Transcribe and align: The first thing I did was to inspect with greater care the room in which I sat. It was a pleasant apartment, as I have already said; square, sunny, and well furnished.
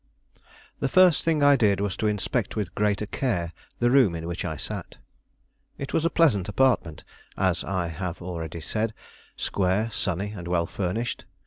The 0.79 0.89
first 0.89 1.21
thing 1.23 1.43
I 1.43 1.55
did 1.55 1.79
was 1.79 1.95
to 1.97 2.07
inspect 2.07 2.55
with 2.55 2.73
greater 2.73 3.05
care 3.05 3.53
the 3.77 3.91
room 3.91 4.15
in 4.15 4.25
which 4.25 4.43
I 4.43 4.55
sat. 4.55 4.97
It 5.77 5.93
was 5.93 6.05
a 6.05 6.09
pleasant 6.09 6.49
apartment, 6.49 7.03
as 7.37 7.63
I 7.63 7.85
have 7.89 8.19
already 8.19 8.61
said; 8.61 8.95
square, 9.37 9.91
sunny, 9.91 10.31
and 10.31 10.47
well 10.47 10.65
furnished. 10.65 11.25